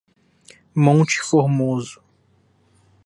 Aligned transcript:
Monte 0.73 1.21
Formoso 1.21 2.01